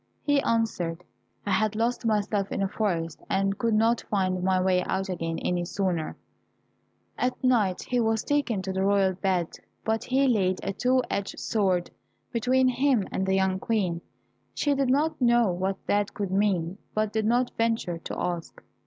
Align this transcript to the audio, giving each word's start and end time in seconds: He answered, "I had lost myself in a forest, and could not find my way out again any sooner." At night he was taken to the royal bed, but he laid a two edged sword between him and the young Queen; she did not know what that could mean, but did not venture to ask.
He 0.23 0.41
answered, 0.41 1.03
"I 1.45 1.51
had 1.51 1.75
lost 1.75 2.07
myself 2.07 2.51
in 2.51 2.63
a 2.63 2.67
forest, 2.67 3.21
and 3.29 3.55
could 3.59 3.75
not 3.75 4.01
find 4.09 4.41
my 4.41 4.59
way 4.59 4.81
out 4.81 5.09
again 5.09 5.37
any 5.37 5.63
sooner." 5.63 6.17
At 7.19 7.43
night 7.43 7.83
he 7.83 7.99
was 7.99 8.23
taken 8.23 8.63
to 8.63 8.73
the 8.73 8.81
royal 8.83 9.13
bed, 9.13 9.59
but 9.85 10.05
he 10.05 10.27
laid 10.27 10.59
a 10.63 10.73
two 10.73 11.03
edged 11.11 11.37
sword 11.37 11.91
between 12.31 12.67
him 12.67 13.07
and 13.11 13.27
the 13.27 13.35
young 13.35 13.59
Queen; 13.59 14.01
she 14.55 14.73
did 14.73 14.89
not 14.89 15.21
know 15.21 15.51
what 15.51 15.77
that 15.85 16.15
could 16.15 16.31
mean, 16.31 16.79
but 16.95 17.13
did 17.13 17.27
not 17.27 17.55
venture 17.55 17.99
to 17.99 18.17
ask. 18.19 18.59